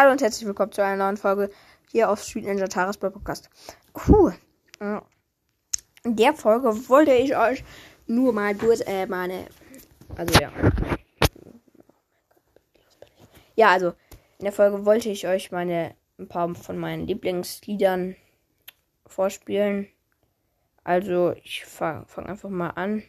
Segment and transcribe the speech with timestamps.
[0.00, 1.50] Hallo und herzlich willkommen zu einer neuen Folge
[1.90, 3.50] hier auf Street Ninja Tagesball Podcast.
[4.08, 4.34] Cool.
[4.80, 7.62] In der Folge wollte ich euch
[8.06, 9.44] nur mal kurz äh, meine.
[10.16, 10.50] Also ja.
[13.56, 13.88] Ja, also
[14.38, 18.16] in der Folge wollte ich euch meine ein paar von meinen Lieblingsliedern
[19.04, 19.86] vorspielen.
[20.82, 23.02] Also ich fange fang einfach mal an.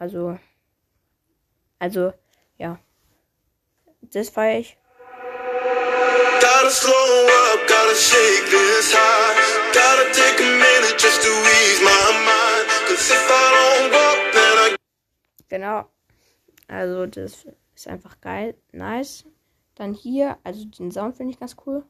[0.00, 0.40] Also.
[1.78, 2.12] Also,
[2.58, 2.80] ja.
[4.00, 4.76] Das feiere ich.
[6.40, 9.34] Gotta slow up, gotta shake this high.
[9.72, 12.64] Gotta take a minute just to ease my mind.
[12.88, 14.76] Cause if I don't go, then I.
[15.48, 15.90] Genau.
[16.68, 18.56] Also, das ist einfach geil.
[18.72, 19.24] Nice.
[19.76, 21.84] Dann hier, also den Sound finde ich ganz cool.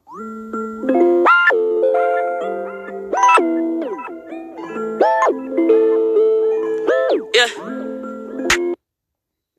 [7.33, 7.45] Ja.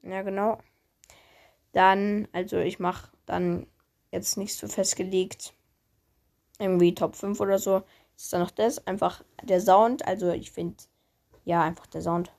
[0.02, 0.58] Ja, genau.
[1.72, 3.66] Dann, also ich mache dann
[4.16, 5.52] jetzt nicht so festgelegt.
[6.58, 7.82] Irgendwie Top 5 oder so.
[8.16, 8.86] Ist dann noch das.
[8.86, 10.06] Einfach der Sound.
[10.06, 10.76] Also ich finde,
[11.44, 12.32] ja, einfach der Sound.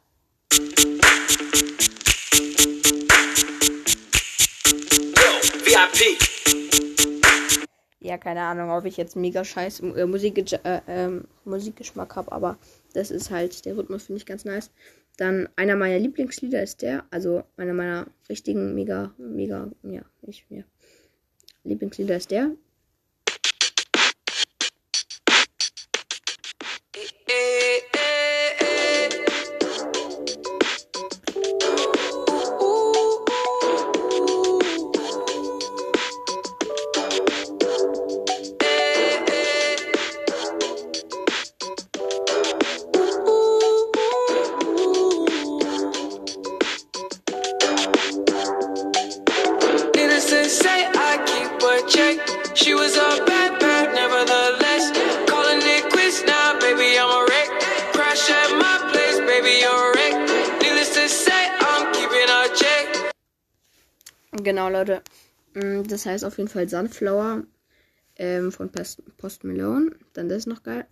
[8.00, 12.58] Ja, keine Ahnung, ob ich jetzt mega scheiß äh, Musik, äh, äh, Musikgeschmack habe, aber
[12.94, 14.72] das ist halt, der Rhythmus finde ich ganz nice.
[15.18, 20.64] Dann einer meiner Lieblingslieder ist der, also einer meiner richtigen mega, mega, ja, nicht mehr.
[21.68, 22.52] Lieblingslieder ist der.
[64.44, 65.02] Genau, Leute.
[65.54, 67.44] Mm, das heißt auf jeden Fall Sunflower
[68.18, 69.92] ähm, von Post, Malone.
[70.14, 70.86] Dann das ist noch geil.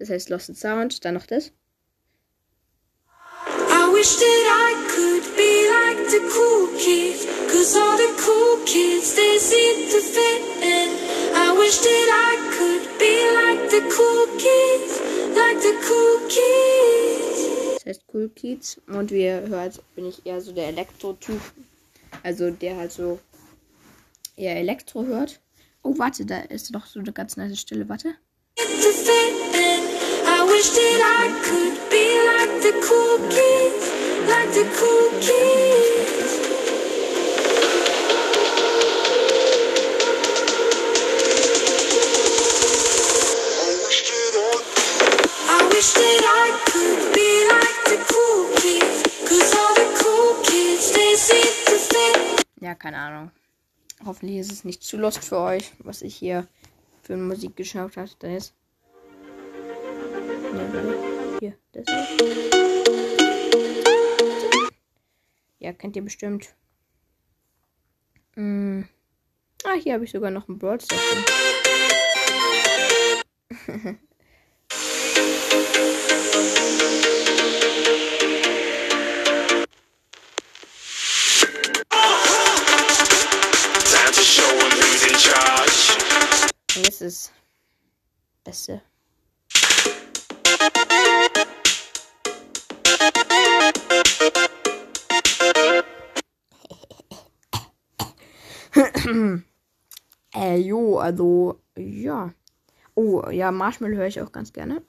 [0.00, 1.04] Das heißt Lost in Sound.
[1.04, 1.52] Dann noch das.
[3.46, 7.26] I wish that I could be like the cool kids.
[7.52, 10.88] Cause all the cool kids, they seem to fit in.
[11.36, 15.00] I wish that I could be like the cool kids.
[15.36, 17.74] Like the cool kids.
[17.76, 18.80] Das heißt Cool Kids.
[18.86, 21.40] Und wie ihr hört, bin ich eher so der Elektro-Typ.
[22.22, 23.20] Also der halt so
[24.36, 25.40] eher Elektro hört.
[25.82, 27.88] Oh, warte, da ist doch so eine ganz nice Stille.
[27.88, 28.14] Warte.
[28.58, 29.89] I
[52.60, 53.30] Ja, keine Ahnung.
[54.04, 56.46] Hoffentlich ist es nicht zu lost für euch, was ich hier
[57.02, 58.10] für Musik geschaut habe.
[58.18, 58.54] Da ist.
[60.50, 61.84] Hier, das
[65.60, 66.56] Ja, kennt ihr bestimmt.
[68.34, 68.88] Hm.
[69.64, 71.00] Ah, hier habe ich sogar noch ein Broadstars.
[86.76, 87.32] Und jetzt ist
[88.42, 88.82] Beste.
[100.34, 102.30] Äh, jo, also, ja.
[102.94, 104.82] Oh, ja, Marshmallow höre ich auch ganz gerne.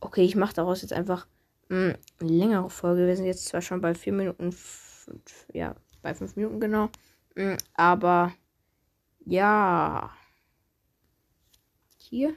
[0.00, 1.26] Okay, ich mache daraus jetzt einfach
[1.68, 3.06] mh, eine längere Folge.
[3.06, 4.54] Wir sind jetzt zwar schon bei vier Minuten,
[5.52, 6.90] ja, bei fünf Minuten genau.
[7.34, 8.32] Mh, aber
[9.24, 10.10] ja.
[11.96, 12.34] Hier.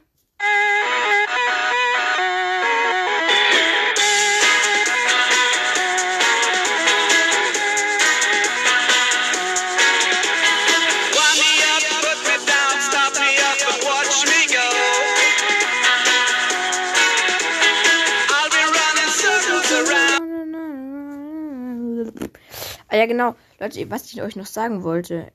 [23.02, 23.34] Ja, genau.
[23.58, 25.32] Leute, was ich euch noch sagen wollte.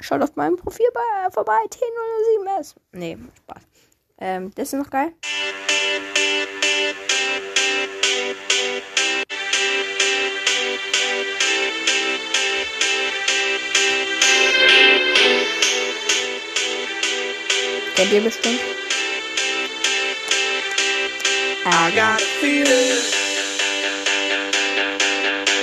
[0.00, 1.58] Schaut auf meinem Profil bei, vorbei.
[1.70, 2.74] T007S.
[2.92, 3.62] Nee, Spaß.
[4.18, 5.12] Ähm, das ist noch geil.
[17.94, 18.60] Kennt ihr bestimmt?
[21.64, 23.15] I got a feeling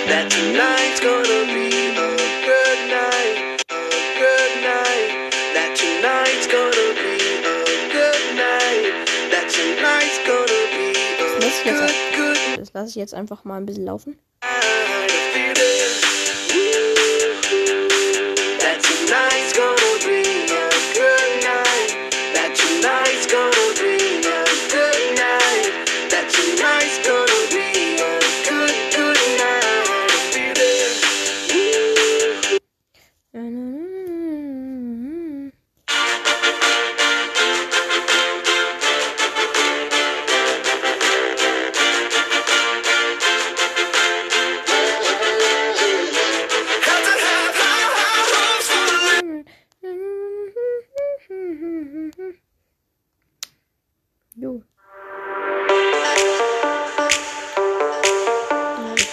[0.08, 2.10] that tonight's gonna be a
[2.48, 3.84] good night, a
[4.20, 5.32] good night.
[5.56, 8.94] That tonight's gonna be a good night.
[9.32, 13.14] That tonight's gonna be a Das lasse ich good, jetzt, good das lasse ich jetzt
[13.14, 14.18] einfach mal ein bisschen laufen.
[18.60, 20.23] that tonight's gonna be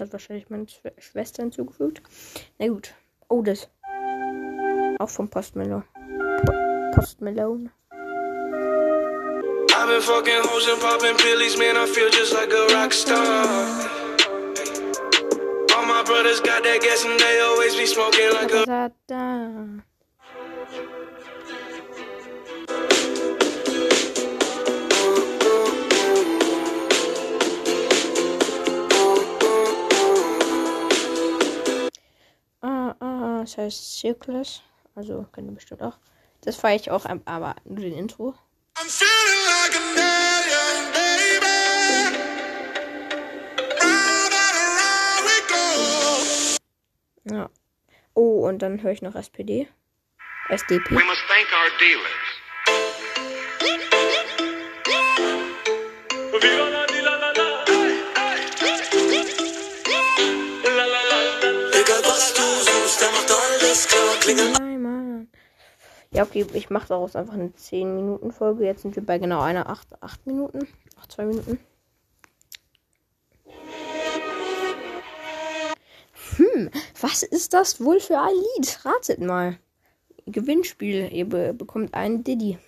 [0.01, 2.03] das hat wahrscheinlich meine Schw Schwester hinzugefügt.
[2.59, 2.95] Na gut.
[3.29, 3.69] Oh, das.
[4.99, 5.85] Auch vom Post Malone.
[6.47, 6.53] Po
[6.95, 7.71] Post Malone.
[9.73, 11.77] I've been fucking hoes and popping pillies, man.
[11.77, 13.47] I feel just like a rock star.
[15.77, 19.83] All my brothers got that gas and they always be smoking like a.
[33.51, 34.63] das heißt Circulus.
[34.95, 35.99] Also, kennt ihr bestimmt auch.
[36.43, 38.35] Das feiere ich auch, aber nur den Intro.
[38.77, 39.73] I'm feeling like
[47.25, 47.35] go.
[47.35, 47.51] Ja.
[48.15, 49.69] Oh, und dann höre ich noch SPD.
[50.49, 50.91] SDP.
[50.91, 52.30] We must thank our dealers.
[66.13, 68.65] Ja, okay, ich mache daraus einfach eine 10-Minuten-Folge.
[68.65, 70.67] Jetzt sind wir bei genau einer 8, 8 Minuten.
[70.99, 71.61] Ach, 2 Minuten.
[76.37, 78.85] Hm, was ist das wohl für ein Lied?
[78.85, 79.59] Ratet mal.
[80.27, 81.13] Gewinnspiel.
[81.13, 82.59] Ihr be bekommt einen Diddy.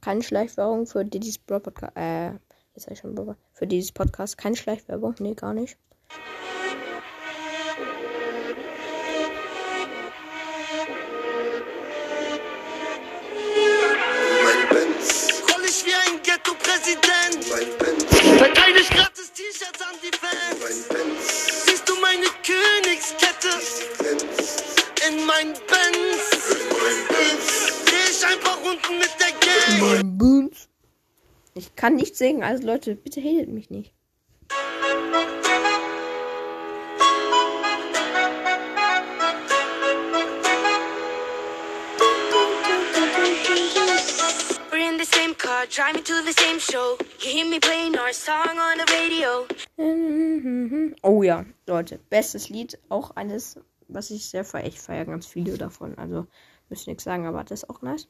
[0.00, 1.96] Keine Schleichwerbung für Diddy's Podcast.
[1.96, 2.32] Äh,
[2.74, 3.14] jetzt sag ich schon.
[3.52, 4.36] Für Diddy's Podcast.
[4.36, 5.14] Keine Schleichwerbung.
[5.20, 5.76] Nee, gar nicht.
[25.42, 26.20] Mein Benz?
[26.82, 27.06] Mein
[27.86, 30.18] Geh ich einfach unten mit der Gang.
[30.18, 30.68] Boons.
[31.54, 33.92] Ich kann nicht singen, also Leute, bitte hatet mich nicht.
[44.70, 46.96] We're in the same car, driving to the same show.
[47.20, 49.46] You hear me playing our song on the radio.
[51.02, 53.56] Oh ja, Leute, bestes Lied, auch eines,
[53.92, 54.66] was ich sehr feiere.
[54.66, 56.26] Ich feiere ganz viele davon, also
[56.68, 58.08] müsst nichts sagen, aber das ist auch nice.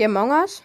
[0.00, 0.62] ihr Among Us?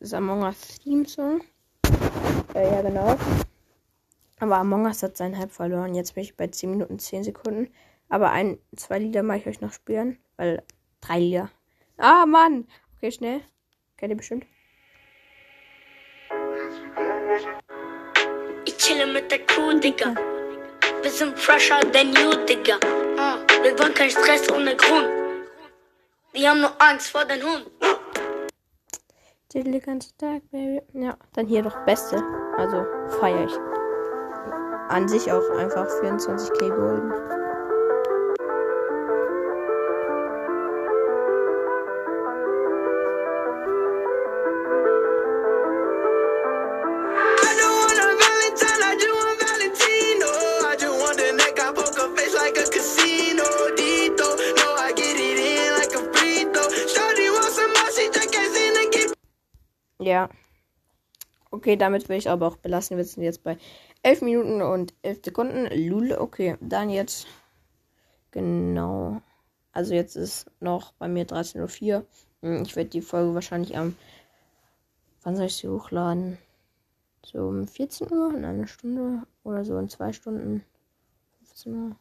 [0.00, 1.42] Das Among Us Theme Song.
[2.54, 3.18] Äh, ja, genau.
[4.42, 5.94] Aber Among Us hat seinen Hype verloren.
[5.94, 7.72] Jetzt bin ich bei 10 Minuten 10 Sekunden.
[8.08, 10.18] Aber ein, zwei Lieder mache ich euch noch spielen.
[10.36, 10.64] Weil
[11.00, 11.48] drei Lieder.
[11.96, 12.66] Ah, Mann!
[12.96, 13.42] Okay, schnell.
[13.96, 14.44] Kennt ihr bestimmt.
[18.64, 20.16] Ich chille mit der Crew, Digga.
[21.02, 22.78] Wir sind fresher than you, Digga.
[22.78, 25.08] Uh, wir wollen keinen Stress ohne Grund.
[26.34, 27.70] Die haben nur Angst vor den Hund.
[29.54, 30.82] Den ganzen Tag, Baby.
[30.94, 32.20] Ja, dann hier doch Beste.
[32.56, 32.84] Also
[33.20, 33.71] feiere ich.
[34.88, 37.12] An sich auch einfach 24k Golden.
[60.02, 60.28] Ja.
[61.50, 62.96] Okay, damit will ich aber auch belassen.
[62.96, 63.56] Wir sind jetzt bei
[64.02, 65.66] 11 Minuten und 11 Sekunden.
[65.88, 66.56] Lul, okay.
[66.60, 67.26] Dann jetzt.
[68.30, 69.22] Genau.
[69.72, 72.06] Also jetzt ist noch bei mir 13.04 Uhr.
[72.42, 73.96] Hm, Ich werde die Folge wahrscheinlich am.
[75.22, 76.38] Wann soll ich sie hochladen?
[77.24, 80.64] So um 14 Uhr, in einer Stunde oder so in zwei Stunden.
[81.44, 81.96] 15 Uhr.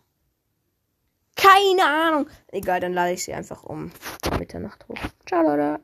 [1.36, 2.28] Keine Ahnung.
[2.48, 3.92] Egal, dann lade ich sie einfach um
[4.40, 4.98] Mitternacht hoch.
[5.28, 5.80] Ciao, Leute.